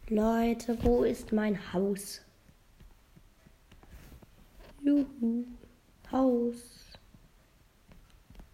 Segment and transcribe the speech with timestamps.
[0.08, 2.20] Leute, wo ist mein Haus?
[4.87, 5.45] Juhu.
[6.12, 6.92] Haus.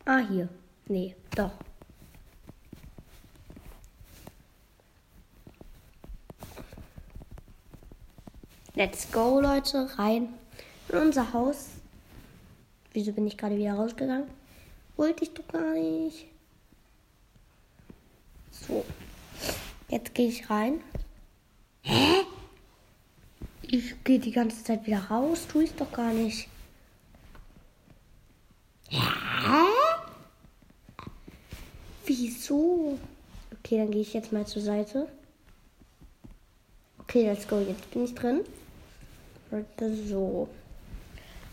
[0.07, 0.49] Ah, hier.
[0.87, 1.53] Nee, doch.
[8.75, 9.87] Let's go, Leute.
[9.99, 10.33] Rein
[10.89, 11.69] in unser Haus.
[12.95, 14.31] Wieso bin ich gerade wieder rausgegangen?
[14.97, 16.29] Wollte ich doch gar nicht.
[18.51, 18.87] So.
[19.91, 20.81] Jetzt gehe ich rein.
[21.83, 22.25] Hä?
[23.75, 25.47] Ich gehe die ganze Zeit wieder raus.
[25.51, 26.47] Tu ich doch gar nicht.
[28.91, 28.99] Hä?
[32.05, 32.99] Wieso?
[33.59, 35.09] Okay, dann gehe ich jetzt mal zur Seite.
[36.99, 37.61] Okay, let's go.
[37.61, 38.43] Jetzt bin ich drin.
[40.07, 40.49] So.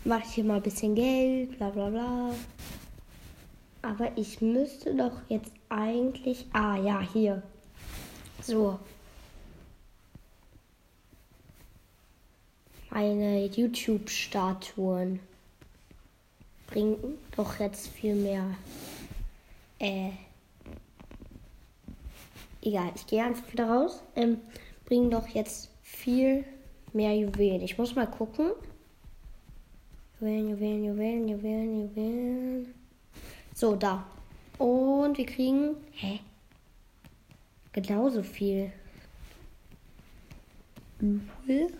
[0.04, 2.34] Mache ich hier mal ein bisschen Geld, bla bla bla.
[3.80, 6.44] Aber ich müsste doch jetzt eigentlich.
[6.52, 7.42] Ah, ja, hier.
[8.42, 8.78] So.
[12.90, 15.20] Meine YouTube-Statuen
[16.66, 18.44] bringen doch jetzt viel mehr.
[19.78, 20.10] Äh,
[22.62, 24.02] egal, ich gehe einfach wieder raus.
[24.16, 24.38] Ähm,
[24.86, 26.44] bringen doch jetzt viel
[26.92, 27.62] mehr Juwelen.
[27.62, 28.50] Ich muss mal gucken.
[30.20, 32.74] Juwelen, Juwelen, Juwelen, Juwelen, Juwelen.
[33.54, 34.06] So, da.
[34.58, 35.76] Und wir kriegen.
[35.92, 36.20] Hä?
[37.72, 38.72] Genauso viel.
[41.00, 41.72] Null.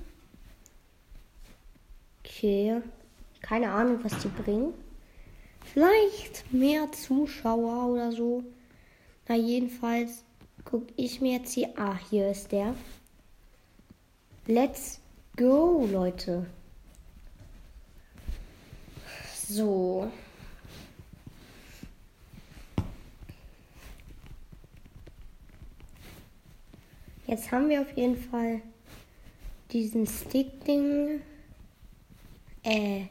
[2.40, 2.80] Okay.
[3.42, 4.72] Keine Ahnung, was die bringen.
[5.74, 8.42] Vielleicht mehr Zuschauer oder so.
[9.28, 10.24] Na, jedenfalls
[10.64, 11.68] gucke ich mir jetzt hier.
[11.76, 12.74] Ah, hier ist der.
[14.46, 15.00] Let's
[15.36, 16.46] go, Leute.
[19.36, 20.10] So.
[27.26, 28.62] Jetzt haben wir auf jeden Fall
[29.72, 31.20] diesen Stick-Ding
[32.62, 33.06] äh,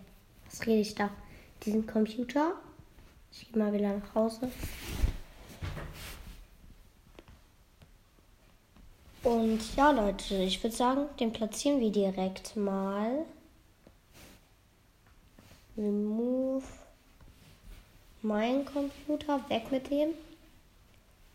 [0.46, 1.10] was rede ich da?
[1.64, 2.54] Diesen Computer.
[3.32, 4.52] Ich gehe mal wieder nach Hause.
[9.24, 13.26] Und ja, Leute, ich würde sagen, den platzieren wir direkt mal.
[15.78, 16.64] Remove
[18.22, 20.10] mein Computer, weg mit dem.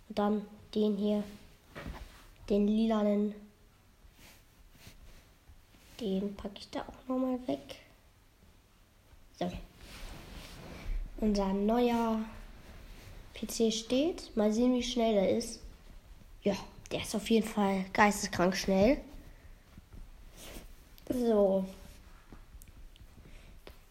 [0.08, 1.22] Und dann den hier,
[2.48, 3.34] den lilanen.
[6.00, 7.83] Den packe ich da auch nochmal weg.
[9.38, 9.50] So.
[11.20, 12.20] Unser neuer
[13.34, 14.36] PC steht.
[14.36, 15.60] Mal sehen, wie schnell der ist.
[16.42, 16.54] Ja,
[16.92, 18.98] der ist auf jeden Fall geisteskrank schnell.
[21.08, 21.64] So.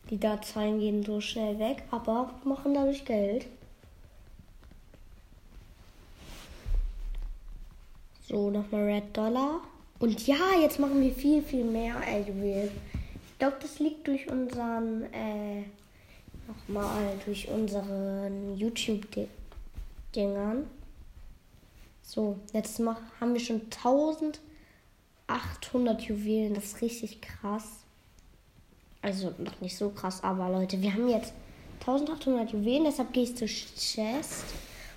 [0.10, 3.48] Die Dateien gehen so schnell weg, aber machen dadurch Geld.
[8.28, 9.62] So, nochmal Red Dollar.
[10.00, 11.96] Und ja, jetzt machen wir viel, viel mehr
[13.34, 15.64] Eldewill glaube, das liegt durch unseren, äh,
[16.48, 20.66] nochmal, durch unseren YouTube-Dingern.
[22.02, 26.54] So, jetzt mach, haben wir schon 1800 Juwelen.
[26.54, 27.80] Das ist richtig krass.
[29.02, 31.34] Also noch nicht so krass, aber Leute, wir haben jetzt
[31.82, 32.86] 1800 Juwelen.
[32.86, 34.46] Deshalb gehe ich zur Chest.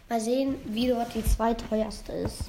[0.09, 2.43] Mal sehen, wie dort die zweiteuerste ist.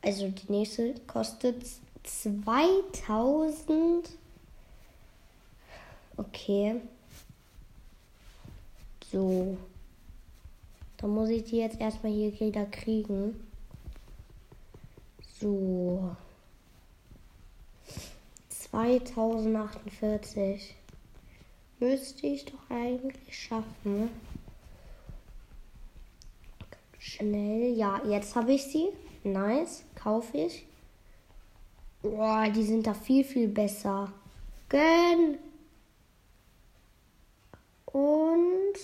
[0.00, 1.66] Also die nächste kostet
[2.04, 4.21] 2000.
[6.16, 6.80] Okay.
[9.10, 9.56] So.
[10.96, 13.48] Dann muss ich die jetzt erstmal hier wieder kriegen.
[15.40, 16.14] So.
[18.48, 20.76] 2048.
[21.80, 24.10] Müsste ich doch eigentlich schaffen.
[26.98, 27.74] Schnell.
[27.76, 28.90] Ja, jetzt habe ich sie.
[29.24, 29.82] Nice.
[29.94, 30.66] Kaufe ich.
[32.00, 34.12] Boah, die sind da viel, viel besser.
[34.68, 35.38] Gönn.
[37.92, 38.74] Und.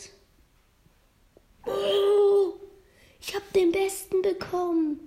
[1.67, 2.55] Oh,
[3.21, 5.01] ich habe den besten bekommen.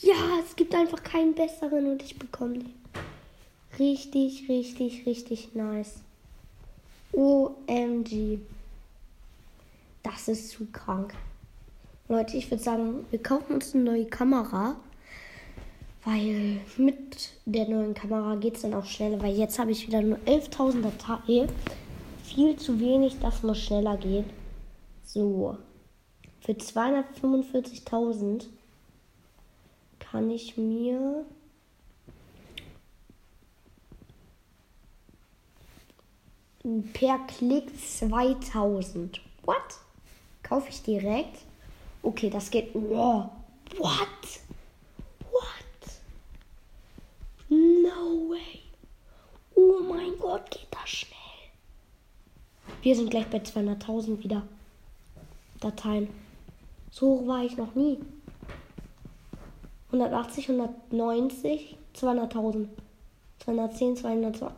[0.00, 2.74] Ja, es gibt einfach keinen besseren und ich bekomme den.
[3.78, 5.94] Richtig, richtig, richtig nice.
[7.12, 8.38] OMG.
[10.02, 11.14] Das ist zu krank.
[12.08, 14.76] Leute, ich würde sagen, wir kaufen uns eine neue Kamera.
[16.04, 19.22] Weil mit der neuen Kamera geht es dann auch schneller.
[19.22, 21.48] Weil jetzt habe ich wieder nur 11.000 Dateien.
[22.22, 24.28] Viel zu wenig, das muss schneller gehen.
[25.04, 25.56] So.
[26.40, 28.46] Für 245.000
[29.98, 31.24] kann ich mir
[36.92, 39.20] per Klick 2000.
[39.44, 39.56] What?
[40.42, 41.38] Kaufe ich direkt?
[42.02, 42.74] Okay, das geht.
[42.74, 43.30] Wow.
[43.78, 43.78] What?
[43.78, 44.43] What?
[47.94, 48.60] No way.
[49.54, 51.14] Oh mein Gott, geht das schnell.
[52.82, 54.42] Wir sind gleich bei 200.000 wieder.
[55.60, 56.08] Dateien.
[56.90, 57.98] So hoch war ich noch nie.
[59.92, 62.68] 180, 190, 200.000.
[63.44, 64.54] 210, 220.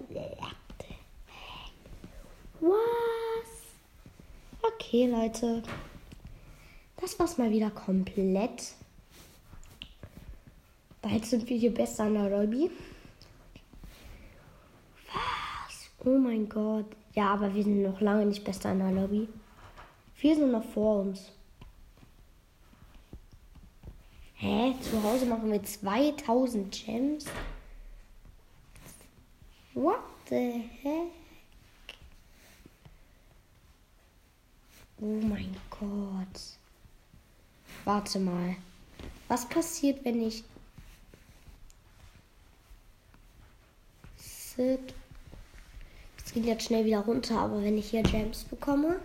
[2.61, 2.73] Was?
[4.63, 5.63] Okay, Leute.
[6.97, 8.73] Das war's mal wieder komplett.
[11.03, 12.71] Bald sind wir hier besser in der Lobby.
[15.13, 15.86] Was?
[16.05, 16.87] Oh mein Gott.
[17.15, 19.29] Ja, aber wir sind noch lange nicht besser in der Lobby.
[20.19, 21.33] Wir sind noch vor uns.
[24.35, 24.75] Hä?
[24.83, 27.27] Zu Hause machen wir 2000 Gems?
[29.75, 31.13] What the heck?
[35.01, 36.41] Oh mein Gott.
[37.85, 38.57] Warte mal.
[39.29, 40.45] Was passiert, wenn ich
[44.57, 44.95] Sit.
[46.37, 49.01] Geht jetzt schnell wieder runter, aber wenn ich hier Gems bekomme,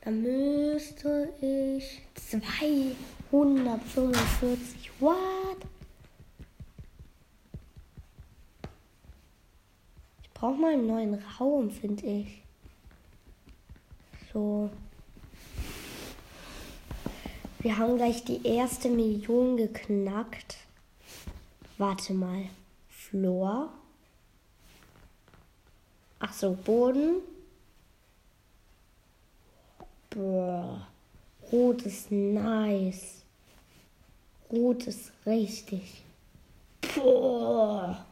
[0.00, 2.96] dann müsste ich zwei
[3.30, 4.90] 145.
[5.00, 5.58] What?
[10.22, 12.42] Ich brauche mal einen neuen Raum, finde ich.
[14.32, 14.70] So.
[17.58, 20.56] Wir haben gleich die erste Million geknackt.
[21.76, 22.46] Warte mal.
[22.88, 23.74] Flor.
[26.20, 27.16] Ach so, Boden.
[30.10, 30.86] Boah.
[31.50, 33.22] Rot ist nice.
[34.52, 36.02] Rot ist richtig.
[36.94, 38.04] Boah.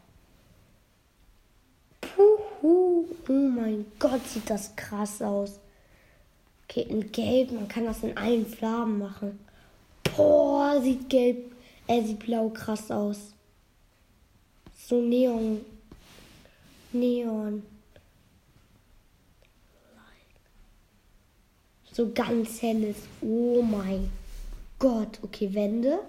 [2.01, 3.05] Puhu.
[3.27, 5.59] Oh mein Gott, sieht das krass aus.
[6.63, 9.39] Okay, in Gelb, man kann das in allen Farben machen.
[10.03, 11.51] Boah, sieht gelb,
[11.87, 13.33] er äh, sieht blau krass aus.
[14.77, 15.63] So Neon.
[16.91, 17.63] Neon.
[21.99, 22.95] So ganz helles.
[23.19, 24.09] Oh mein
[24.79, 25.19] Gott.
[25.21, 25.99] Okay, Wände.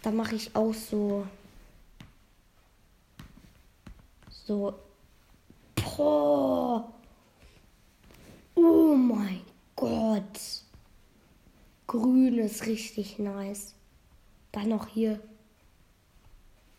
[0.00, 1.26] Da mache ich auch so.
[4.30, 4.72] So.
[5.74, 6.90] Boah.
[8.54, 9.42] Oh mein
[9.76, 10.40] Gott.
[11.86, 13.74] Grün ist richtig nice.
[14.50, 15.20] Dann noch hier.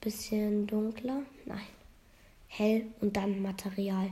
[0.01, 1.21] Bisschen dunkler.
[1.45, 1.67] Nein.
[2.47, 4.09] Hell und dann Material.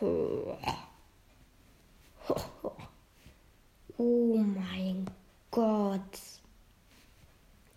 [0.00, 0.85] Boah.
[3.98, 5.06] Oh mein
[5.50, 6.20] Gott.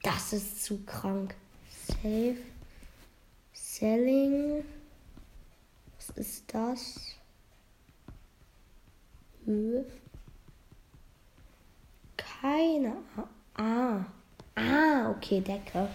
[0.03, 1.33] Das ist zu krank.
[1.69, 2.35] Save.
[3.53, 4.65] Selling.
[5.95, 7.15] Was ist das?
[9.45, 9.85] Höhe.
[12.17, 12.97] Keine.
[13.55, 14.05] Ah.
[14.55, 15.87] Ah, okay, Decke.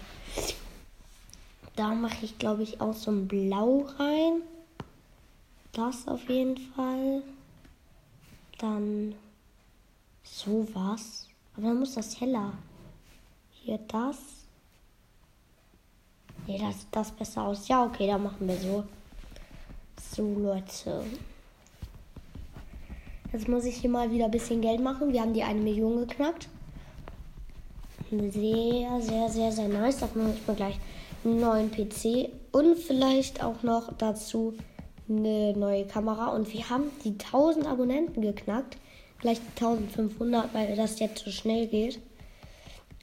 [1.75, 4.41] Da mache ich, glaube ich, auch so ein Blau rein.
[5.71, 7.21] Das auf jeden Fall.
[8.65, 9.13] Dann
[10.23, 11.27] sowas.
[11.53, 12.53] Aber dann muss das heller.
[13.51, 14.17] Hier das.
[16.47, 17.67] Nee, das das besser aus.
[17.67, 18.83] Ja, okay, dann machen wir so.
[20.11, 21.03] So, Leute.
[23.31, 25.13] Jetzt muss ich hier mal wieder ein bisschen Geld machen.
[25.13, 26.49] Wir haben die eine Million geknackt.
[28.09, 29.99] Sehr, sehr, sehr, sehr nice.
[29.99, 30.79] Da mache ich mir gleich
[31.23, 32.29] einen neuen PC.
[32.51, 34.55] Und vielleicht auch noch dazu
[35.07, 36.27] eine neue Kamera.
[36.27, 38.77] Und wir haben die 1000 Abonnenten geknackt.
[39.19, 41.99] Vielleicht 1500, weil das jetzt so schnell geht.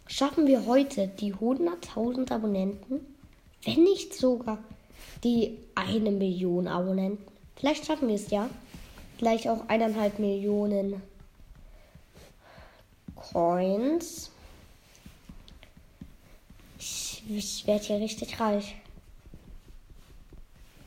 [0.07, 3.07] Schaffen wir heute die 100.000 Abonnenten?
[3.65, 4.59] Wenn nicht sogar
[5.25, 7.25] die eine Million Abonnenten.
[7.57, 8.49] Vielleicht schaffen wir es ja.
[9.19, 11.01] Vielleicht auch eineinhalb Millionen
[13.15, 14.31] Coins.
[16.79, 18.75] Ich, ich werde hier richtig reich.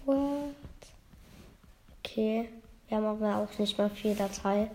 [0.05, 0.53] What?
[2.15, 2.47] Okay.
[2.87, 4.71] Wir haben aber auch nicht mal viel Datei.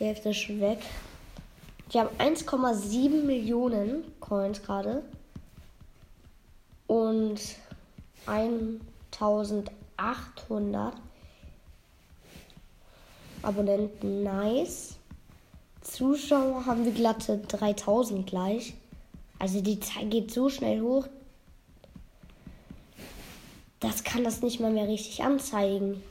[0.00, 0.78] Die Hälfte ist schon weg.
[1.90, 5.02] Wir haben 1,7 Millionen Coins gerade.
[6.86, 7.38] Und
[8.24, 10.94] 1800
[13.42, 14.22] Abonnenten.
[14.22, 14.96] Nice.
[15.82, 18.72] Zuschauer haben wir glatte 3000 gleich.
[19.38, 21.06] Also die Zeit geht so schnell hoch.
[23.80, 26.02] Das kann das nicht mal mehr richtig anzeigen.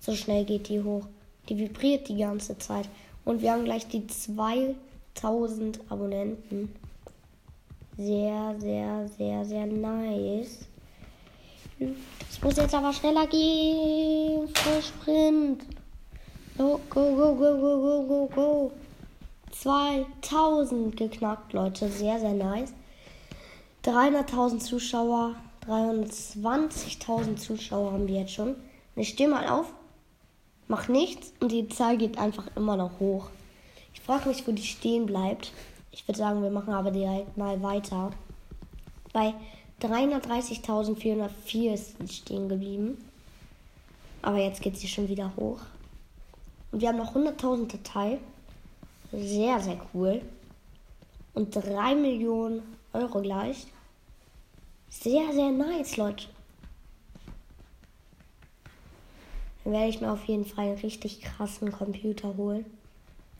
[0.00, 1.06] So schnell geht die hoch.
[1.48, 2.88] Die vibriert die ganze Zeit.
[3.24, 6.74] Und wir haben gleich die 2000 Abonnenten.
[7.96, 10.60] Sehr, sehr, sehr, sehr nice.
[11.78, 14.48] Das muss jetzt aber schneller gehen.
[14.54, 15.64] Voll Sprint.
[16.56, 18.72] Go, go, go, go, go, go, go, go.
[19.52, 21.88] 2000 geknackt, Leute.
[21.88, 22.72] Sehr, sehr nice.
[23.84, 25.34] 300.000 Zuschauer.
[25.68, 28.56] 320.000 Zuschauer haben wir jetzt schon.
[28.96, 29.66] Ich stehe mal auf,
[30.66, 33.28] mach nichts und die Zahl geht einfach immer noch hoch.
[33.92, 35.52] Ich frage mich, wo die stehen bleibt.
[35.92, 38.12] Ich würde sagen, wir machen aber direkt mal weiter.
[39.12, 39.34] Bei
[39.82, 42.96] 330.404 ist sie stehen geblieben.
[44.22, 45.60] Aber jetzt geht sie schon wieder hoch.
[46.72, 48.18] Und wir haben noch 100.000 Datei.
[49.12, 50.22] Sehr, sehr cool.
[51.34, 53.66] Und 3 Millionen Euro gleich.
[54.90, 56.26] Sehr, sehr nice, Leute.
[59.64, 62.64] Dann werde ich mir auf jeden Fall einen richtig krassen Computer holen.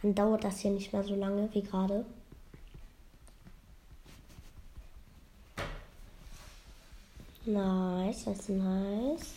[0.02, 2.04] Dann dauert das hier nicht mehr so lange wie gerade.
[7.46, 9.34] Nice, das ist nice.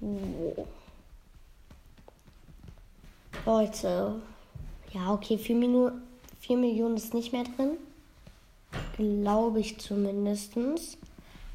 [0.00, 0.66] So.
[3.44, 4.22] Leute.
[4.92, 5.90] Ja, okay, 4, Minu
[6.40, 7.78] 4 Millionen ist nicht mehr drin.
[8.98, 10.54] Glaube ich zumindest.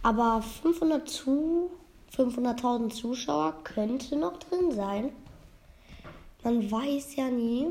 [0.01, 1.69] Aber 500 zu
[2.17, 5.11] 500.000 Zuschauer könnte noch drin sein.
[6.41, 7.67] Man weiß ja nie.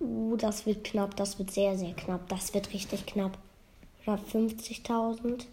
[0.00, 2.26] Uh, das wird knapp, das wird sehr, sehr knapp.
[2.28, 3.36] Das wird richtig knapp.
[4.06, 5.44] 50.000.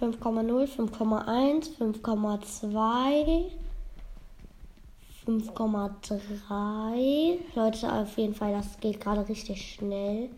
[0.00, 3.44] 5,0, 5,1, 5,2,
[5.24, 7.38] 5,3.
[7.54, 10.30] Leute, auf jeden Fall, das geht gerade richtig schnell.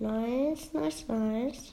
[0.00, 1.72] Nice, nice, nice.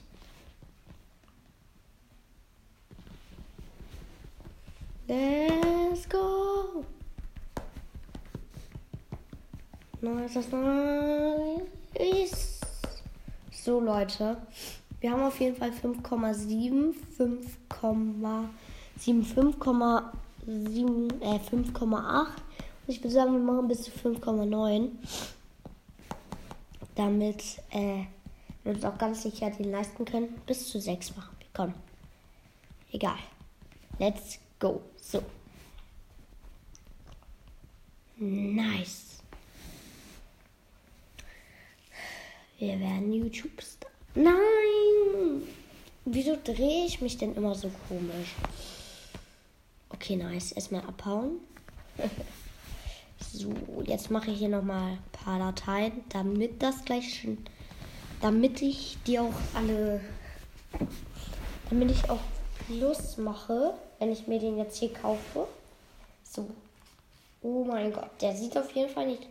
[5.08, 6.84] Let's go.
[10.02, 12.60] Nice, das nice.
[13.50, 14.36] So, Leute.
[15.00, 22.26] Wir haben auf jeden Fall 5,7, 5,7, 5,7, äh, 5,8.
[22.26, 22.34] Und
[22.86, 24.90] ich würde sagen, wir machen bis zu 5,9.
[26.96, 28.04] Damit äh,
[28.62, 30.34] wir uns auch ganz sicher den leisten können.
[30.44, 31.46] Bis zu 6 machen wir.
[31.54, 31.72] Komm.
[32.92, 33.16] Egal.
[33.98, 34.82] Let's go.
[35.10, 35.22] So.
[38.18, 39.22] Nice.
[42.58, 43.90] Wir werden YouTube-Star.
[44.14, 45.48] Nein!
[46.04, 48.34] Wieso drehe ich mich denn immer so komisch?
[49.88, 50.52] Okay, nice.
[50.52, 51.40] Erstmal abhauen.
[53.32, 53.54] so,
[53.86, 57.38] jetzt mache ich hier nochmal ein paar Dateien, damit das gleich schon.
[58.20, 60.02] Damit ich die auch alle.
[61.70, 62.20] Damit ich auch
[62.66, 65.46] Plus mache, wenn ich mir den jetzt hier kaufe.
[66.24, 66.48] So.
[67.42, 69.26] Oh mein Gott, der sieht auf jeden Fall nicht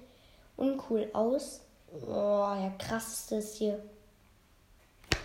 [0.56, 1.62] uncool aus.
[2.06, 3.84] Oh, der krasseste ist hier.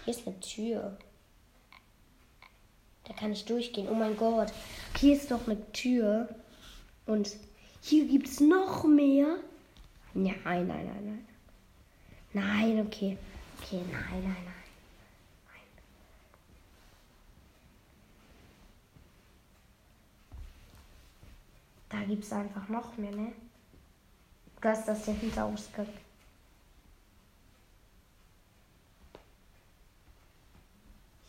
[0.04, 0.96] Hier ist eine Tür.
[3.04, 3.88] Da kann ich durchgehen.
[3.90, 4.52] Oh mein Gott.
[4.98, 6.28] Hier ist doch eine Tür.
[7.06, 7.36] Und
[7.82, 9.38] hier gibt es noch mehr.
[10.14, 11.26] Nein, nein, nein, nein.
[12.32, 13.18] Nein, okay.
[13.60, 14.61] Okay, nein, nein, nein.
[22.02, 23.32] Da gibt es einfach noch mehr, ne?
[24.56, 25.86] Oder ist das der Hinterausgang?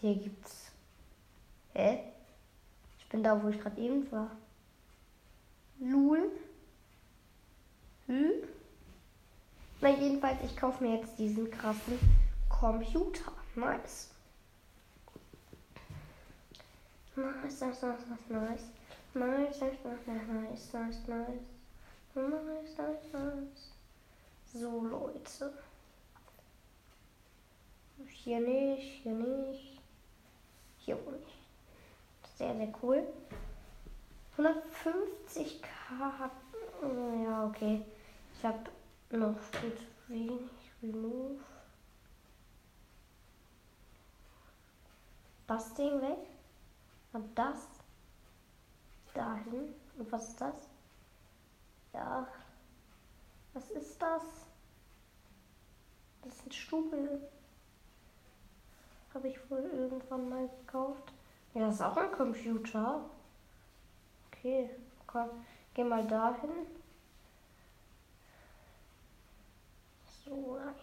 [0.02, 0.72] Hier gibt's.
[1.76, 2.00] Hä?
[2.98, 4.32] Ich bin da, wo ich gerade eben war.
[5.80, 6.32] Lul.
[8.08, 8.32] Hm?
[9.80, 12.00] Na, jedenfalls, ich kaufe mir jetzt diesen krassen
[12.50, 13.32] Computer.
[13.54, 14.10] Nice.
[17.16, 18.64] Nice, nice, nice, nice.
[19.16, 21.40] Nice, nice, nice, nice, nice, nice.
[22.16, 23.72] Nice, nice.
[24.52, 25.54] So, Leute.
[28.08, 29.80] Hier nicht, hier nicht.
[30.80, 31.38] Hier wohl nicht.
[32.38, 33.08] Sehr, sehr cool.
[34.36, 35.68] 150k.
[37.24, 37.86] Ja, okay.
[38.36, 38.64] Ich habe
[39.12, 40.50] noch gut wenig
[40.82, 41.40] Remove.
[45.46, 46.18] Das Ding weg.
[47.14, 47.68] Und das
[49.14, 49.74] dahin.
[49.98, 50.56] Und was ist das?
[51.94, 52.28] Ja.
[53.54, 54.24] Was ist das?
[56.24, 57.30] Das sind Stubel.
[59.14, 61.14] Habe ich wohl irgendwann mal gekauft.
[61.54, 63.02] Ja, das ist auch ein Computer.
[64.28, 64.70] Okay,
[65.06, 65.30] komm,
[65.74, 66.50] geh mal dahin.
[70.26, 70.74] So, nein.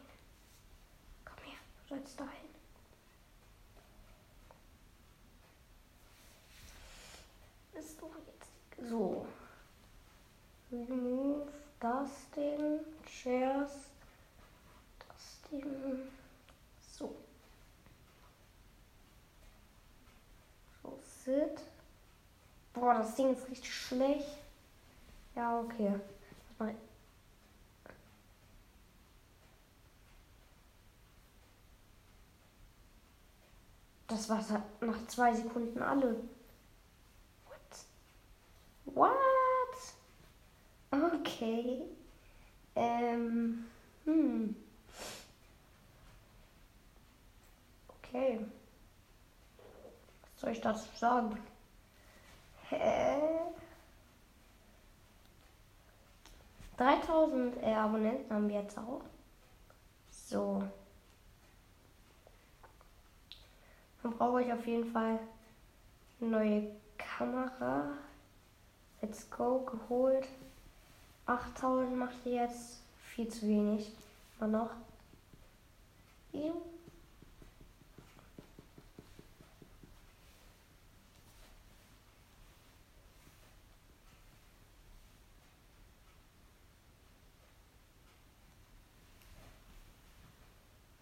[1.24, 2.49] Komm her, du sollst dahin.
[7.80, 9.26] Ist doch jetzt so.
[10.70, 11.48] Remove
[11.80, 13.72] das Ding, Chairs,
[15.08, 16.10] das Ding.
[16.92, 17.16] So.
[21.24, 21.60] Sit.
[22.74, 24.38] Boah, das Ding ist richtig schlecht.
[25.34, 25.98] Ja, okay.
[34.06, 34.44] Das war
[34.80, 36.16] nach zwei Sekunden alle.
[38.94, 39.10] What?
[40.90, 41.82] Okay.
[42.76, 43.66] Ähm.
[44.04, 44.56] Hm.
[47.98, 48.40] Okay
[50.40, 51.38] soll ich dazu sagen?
[52.70, 53.20] Hä?
[56.78, 59.02] 3000 äh, Abonnenten haben wir jetzt auch.
[60.10, 60.62] So.
[64.02, 65.18] Dann brauche ich auf jeden Fall
[66.20, 67.92] eine neue Kamera.
[69.02, 70.26] Let's go, geholt.
[71.26, 72.80] 8000 macht die jetzt.
[73.14, 73.92] Viel zu wenig.
[74.38, 74.70] Mal noch.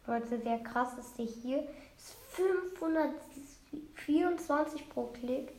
[0.09, 5.53] Leute, der krasseste hier ist 524 pro Klick.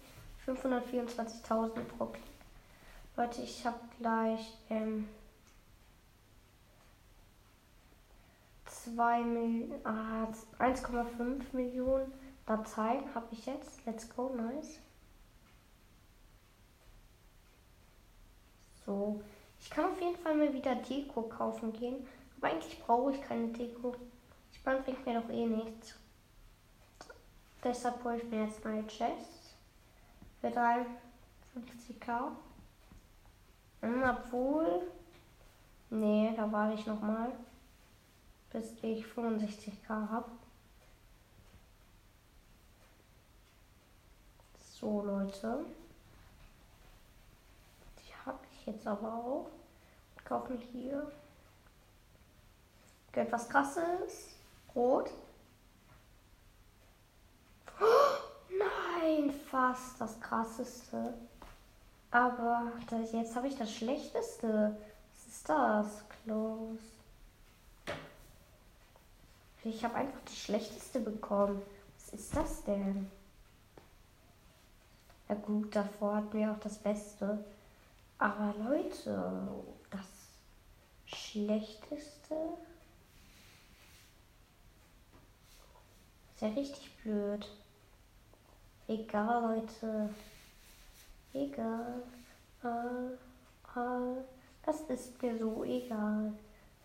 [0.57, 2.23] 524.000 pro Klick.
[3.15, 5.07] Leute, ich habe gleich ähm,
[8.65, 10.27] 2 Mil ah,
[10.59, 12.11] 1,5 Millionen
[12.45, 13.85] Dateien habe ich jetzt.
[13.85, 14.79] Let's go, nice.
[18.85, 19.21] So,
[19.59, 22.07] ich kann auf jeden Fall mal wieder Deko kaufen gehen.
[22.37, 23.95] Aber eigentlich brauche ich keine Deko.
[24.51, 25.95] Spannend bringt mir doch eh nichts.
[27.63, 29.38] Deshalb hole ich mir jetzt neue Chests.
[30.41, 30.85] Für 3,
[31.55, 32.31] 50k.
[33.81, 34.91] Hm, obwohl.
[35.89, 37.31] Nee, da warte ich nochmal.
[38.51, 40.31] Bis ich 65k habe.
[44.79, 45.65] So, Leute.
[47.97, 49.49] Die habe ich jetzt aber auch.
[50.15, 51.11] Ich kaufe mir hier.
[53.11, 54.35] Etwas krasses.
[54.73, 55.11] Rot.
[57.81, 58.28] Oh,
[59.09, 61.13] nein, fast das krasseste.
[62.11, 64.75] Aber das, jetzt habe ich das schlechteste.
[65.13, 66.03] Was ist das?
[66.23, 66.79] Close.
[69.63, 71.61] Ich habe einfach das schlechteste bekommen.
[71.97, 73.09] Was ist das denn?
[75.27, 77.43] Ja gut, davor hatten wir auch das Beste.
[78.17, 79.47] Aber Leute,
[79.91, 80.05] das
[81.05, 82.35] Schlechteste
[86.33, 87.47] ist ja richtig blöd.
[88.89, 90.09] Egal, Leute.
[91.31, 92.01] Egal.
[92.63, 94.23] Äh, äh,
[94.65, 96.33] das ist mir so egal.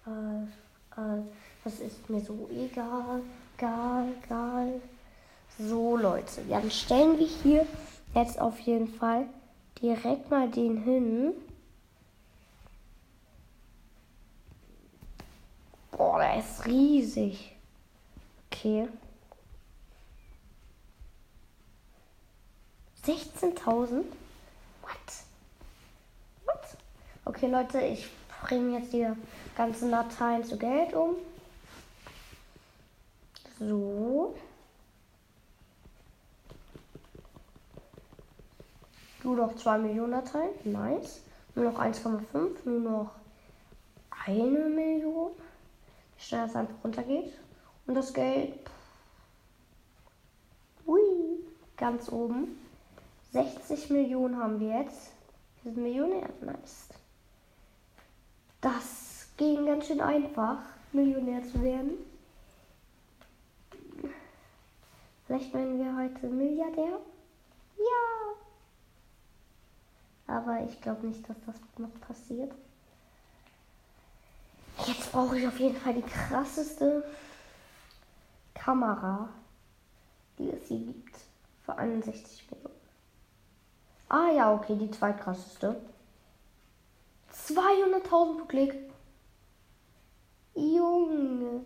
[0.06, 1.22] Äh, äh,
[1.64, 3.22] das ist mir so egal.
[3.56, 4.82] Egal, egal.
[5.58, 6.42] So, Leute.
[6.46, 7.66] Dann stellen wir hier
[8.14, 9.26] jetzt auf jeden Fall
[9.80, 11.32] direkt mal den hin.
[15.90, 17.56] Boah, der ist riesig.
[18.50, 18.88] Okay.
[23.06, 24.04] 16.000?
[24.82, 24.92] What?
[26.44, 26.76] What?
[27.26, 28.08] Okay, Leute, ich
[28.42, 29.06] bringe jetzt die
[29.56, 31.16] ganzen Dateien zu Geld um.
[33.58, 34.34] So.
[39.22, 40.50] Nur noch 2 Millionen Dateien.
[40.64, 41.22] Nice.
[41.54, 42.56] Nur noch 1,5.
[42.64, 43.10] Nur noch
[44.26, 45.30] eine Million.
[46.16, 47.32] Wie schnell das einfach runtergeht.
[47.86, 48.58] Und das Geld.
[50.86, 51.00] Ui.
[51.76, 52.63] Ganz oben.
[53.34, 55.10] 60 Millionen haben wir jetzt.
[55.62, 56.28] Wir sind Millionär.
[56.40, 56.88] Nice.
[58.60, 60.58] Das ging ganz schön einfach,
[60.92, 61.94] Millionär zu werden.
[65.26, 67.00] Vielleicht werden wir heute Milliardär.
[67.76, 68.34] Ja.
[70.28, 72.52] Aber ich glaube nicht, dass das noch passiert.
[74.86, 77.02] Jetzt brauche ich auf jeden Fall die krasseste
[78.54, 79.28] Kamera,
[80.38, 81.16] die es hier gibt.
[81.64, 82.73] Für 61 Millionen.
[84.08, 85.80] Ah ja, okay, die zweitkrasseste.
[87.32, 88.74] 200.000 pro Klick.
[90.54, 91.64] Junge.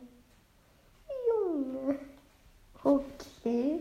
[1.29, 1.99] Junge.
[2.83, 3.81] Okay.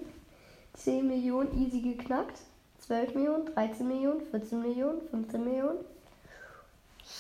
[0.74, 2.42] 10 Millionen easy geknackt.
[2.80, 5.80] 12 Millionen, 13 Millionen, 14 Millionen, 15 Millionen.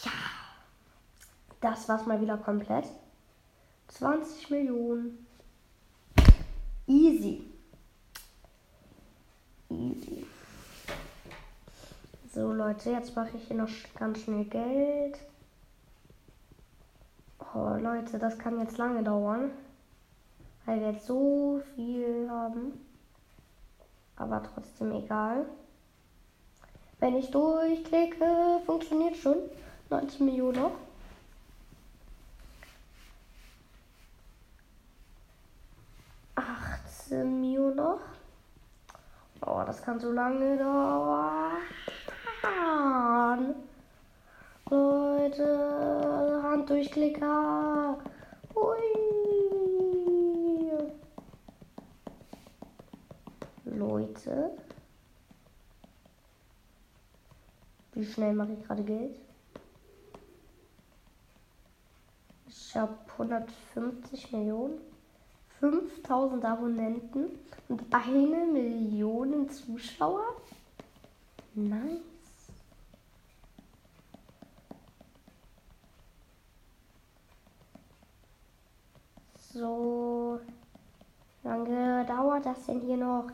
[0.04, 0.12] Ja.
[1.62, 2.86] Das war's mal wieder komplett.
[3.88, 5.28] 20 Millionen.
[6.86, 7.43] Easy.
[9.69, 10.26] Easy.
[12.38, 15.17] So Leute, jetzt mache ich hier noch ganz schnell Geld.
[17.56, 19.50] Oh Leute, das kann jetzt lange dauern.
[20.67, 22.73] Weil wir jetzt so viel haben.
[24.17, 25.47] Aber trotzdem egal.
[27.00, 29.38] Wenn ich durchklicke, funktioniert schon.
[29.89, 30.76] 19 Millionen noch.
[37.10, 38.02] Millionen noch.
[39.41, 41.58] Oh, das kann so lange dauern.
[44.69, 47.97] Leute, Handdurchklicker.
[48.56, 48.78] Ui.
[53.65, 54.52] Leute.
[57.93, 59.15] Wie schnell mache ich gerade Geld?
[62.47, 64.82] Ich habe 150 Millionen,
[65.60, 70.36] 5000 Abonnenten und eine Million Zuschauer.
[71.56, 72.16] Nice.
[79.58, 80.39] So
[81.43, 83.26] lange dauert das denn hier noch?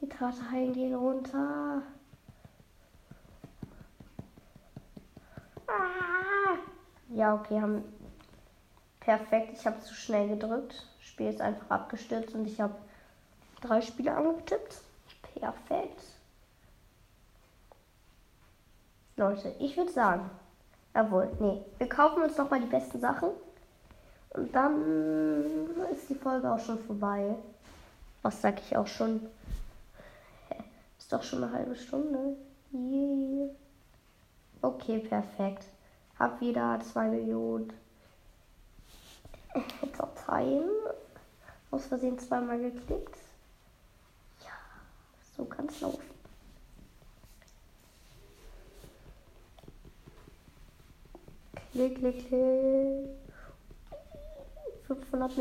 [0.00, 1.82] Die Dateien gehen runter.
[5.66, 6.56] Ah.
[7.10, 7.84] Ja, okay, haben.
[9.00, 10.86] Perfekt, ich habe zu schnell gedrückt.
[11.00, 12.74] Spiel ist einfach abgestürzt und ich habe
[13.62, 14.82] drei Spiele angetippt.
[15.34, 16.02] Perfekt.
[19.16, 20.30] Leute, ich würde sagen,
[20.94, 23.30] jawohl, nee, wir kaufen uns noch mal die besten Sachen.
[24.30, 27.34] Und dann ist die Folge auch schon vorbei.
[28.22, 29.26] Was sag ich auch schon?
[30.98, 32.36] Ist doch schon eine halbe Stunde.
[32.72, 33.50] Yeah.
[34.62, 35.64] Okay, perfekt.
[36.18, 37.72] Hab wieder 2 Millionen
[39.98, 40.68] Dateien.
[41.72, 43.16] Aus Versehen zweimal geklickt.
[44.44, 44.52] Ja,
[45.36, 46.02] so kann es laufen.
[51.72, 53.19] Klick, klick, klick.
[54.96, 55.36] 500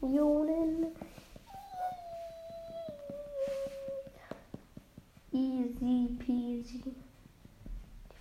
[0.00, 0.86] Millionen.
[5.32, 6.78] Easy peasy.
[6.84, 6.94] Die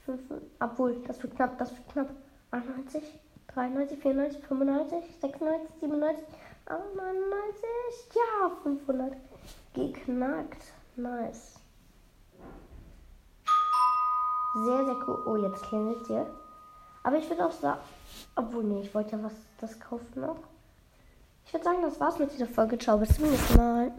[0.05, 0.19] 5,
[0.59, 2.09] obwohl, das wird knapp, das wird knapp.
[2.49, 3.03] 91,
[3.53, 6.25] 93, 94, 95, 96, 97,
[6.65, 7.63] 98,
[8.15, 9.15] ja, 500.
[9.73, 10.73] Geknackt.
[10.95, 11.59] Nice.
[14.65, 15.23] Sehr, sehr cool.
[15.27, 16.40] Oh, jetzt klingelt hier.
[17.03, 17.79] Aber ich würde auch sagen,
[18.35, 20.37] obwohl, nee, ich wollte ja was das kaufen noch.
[21.45, 22.77] Ich würde sagen, das war's mit dieser Folge.
[22.77, 23.91] Ciao, bis zum nächsten Mal.